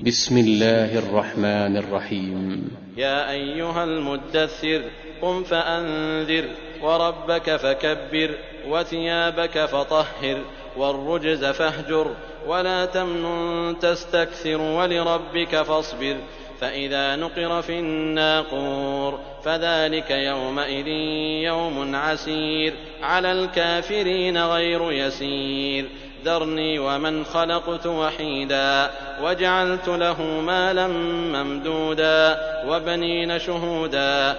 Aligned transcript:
بسم 0.00 0.38
الله 0.38 0.98
الرحمن 0.98 1.76
الرحيم. 1.76 2.70
يا 2.96 3.30
أيها 3.30 3.84
المدثر 3.84 4.82
قم 5.22 5.42
فأنذر 5.42 6.44
وربك 6.82 7.56
فكبر 7.56 8.30
وثيابك 8.68 9.64
فطهر 9.64 10.38
والرجز 10.76 11.44
فاهجر 11.44 12.14
ولا 12.46 12.86
تمنن 12.86 13.78
تستكثر 13.78 14.60
ولربك 14.60 15.62
فاصبر. 15.62 16.16
فإذا 16.60 17.16
نقر 17.16 17.62
في 17.62 17.78
الناقور 17.78 19.20
فذلك 19.44 20.10
يومئذ 20.10 20.86
يوم 21.44 21.94
عسير 21.94 22.74
على 23.02 23.32
الكافرين 23.32 24.38
غير 24.38 24.92
يسير. 24.92 25.88
ذرني 26.24 26.78
ومن 26.78 27.24
خلقت 27.24 27.86
وحيدا 27.86 28.90
وجعلت 29.22 29.88
له 29.88 30.22
مالا 30.22 30.86
ممدودا 30.86 32.38
وبنين 32.66 33.38
شهودا 33.38 34.36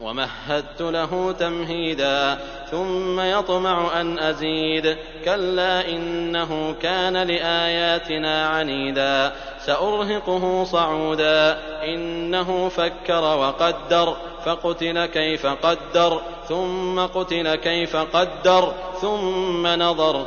ومهدت 0.00 0.82
له 0.82 1.32
تمهيدا 1.32 2.38
ثم 2.70 3.20
يطمع 3.20 4.00
ان 4.00 4.18
ازيد 4.18 4.96
كلا 5.24 5.88
انه 5.88 6.74
كان 6.82 7.16
لاياتنا 7.16 8.46
عنيدا 8.46 9.32
سارهقه 9.66 10.64
صعودا 10.64 11.58
انه 11.84 12.68
فكر 12.68 13.22
وقدر 13.22 14.16
فقتل 14.44 15.06
كيف 15.06 15.46
قدر 15.46 16.20
ثم 16.48 17.00
قتل 17.00 17.54
كيف 17.54 17.96
قدر 17.96 18.72
ثم 19.00 19.66
نظر 19.66 20.26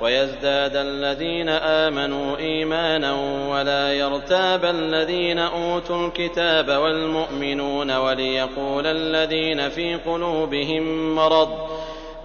ويزداد 0.00 0.76
الذين 0.76 1.48
آمنوا 1.48 2.36
إيمانا 2.36 3.14
ولا 3.50 3.92
يرتاب 3.92 4.64
الذين 4.64 5.38
أوتوا 5.38 6.06
الكتاب 6.06 6.68
والمؤمنون 6.68 7.90
وليقول 7.90 8.86
الذين 8.86 9.68
في 9.68 9.94
قلوبهم 9.94 11.14
مرض 11.14 11.48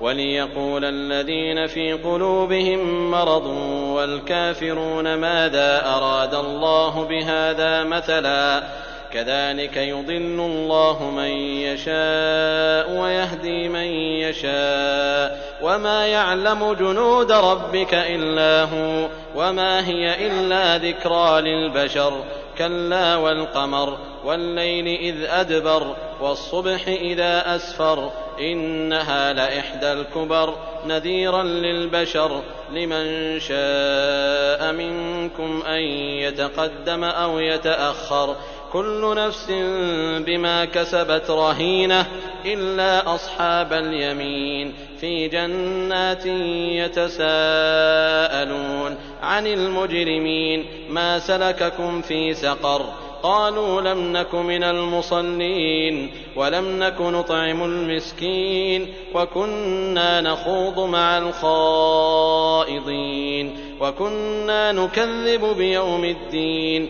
وليقول 0.02 0.86
الذين 0.86 1.68
في 1.68 1.94
قلوبهم 1.94 3.12
مرض 3.12 3.46
والكافرون 3.96 5.14
ماذا 5.16 5.86
أراد 5.86 6.34
الله 6.34 7.04
بهذا 7.04 7.84
مثلا 7.84 8.64
كذلك 9.14 9.78
يضل 9.78 10.40
الله 10.40 11.12
من 11.12 11.32
يشاء 11.40 12.92
ويهدي 12.92 13.70
من 13.70 13.86
يشاء 14.22 15.55
وما 15.66 16.08
يعلم 16.08 16.74
جنود 16.74 17.32
ربك 17.32 17.94
الا 17.94 18.64
هو 18.64 19.10
وما 19.36 19.88
هي 19.88 20.28
الا 20.28 20.78
ذكرى 20.78 21.42
للبشر 21.42 22.24
كلا 22.58 23.16
والقمر 23.16 23.98
والليل 24.26 24.88
اذ 24.88 25.26
ادبر 25.30 25.96
والصبح 26.22 26.88
اذا 26.88 27.56
اسفر 27.56 28.12
انها 28.40 29.34
لاحدى 29.34 29.92
الكبر 29.92 30.56
نذيرا 30.86 31.44
للبشر 31.44 32.42
لمن 32.72 33.40
شاء 33.40 34.74
منكم 34.74 35.64
ان 35.68 35.82
يتقدم 36.22 37.04
أو 37.04 37.40
يتاخر 37.40 38.36
كل 38.76 39.16
نفس 39.18 39.48
بما 40.26 40.66
كسبت 40.66 41.30
رهينة 41.30 42.06
إلا 42.46 43.16
أصحاب 43.16 43.74
اليمين 43.74 44.74
في 45.00 45.28
جنات 45.28 46.26
يتساءلون 47.16 47.26
عن 49.22 49.48
المجرمين 49.48 50.66
ما 50.90 51.20
سلككم 51.20 52.02
في 52.02 52.34
سقر 52.34 52.86
قالوا 53.24 53.82
لم 53.82 54.14
نك 54.14 54.36
من 54.36 54.64
المصلين 54.64 56.12
ولم 56.36 56.80
نك 56.84 57.02
نطعم 57.02 57.64
المسكين 57.64 58.94
وكنا 59.14 60.22
نخوض 60.22 60.80
مع 60.80 61.18
الخائضين 62.68 62.86
وكنا 63.82 64.72
نكذب 64.72 65.58
بيوم 65.58 66.06
الدين 66.06 66.90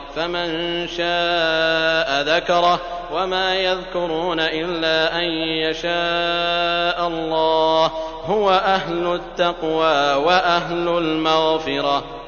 فمن 0.15 0.87
شاء 0.87 2.21
ذكره 2.21 2.79
وما 3.13 3.55
يذكرون 3.55 4.39
إلا 4.39 5.19
أن 5.19 5.23
يشاء 5.63 7.07
الله. 7.07 7.91
هو 8.25 8.49
أهل 8.49 9.15
التقوى 9.15 10.13
وأهل 10.13 10.87
المغفرة. 10.87 12.20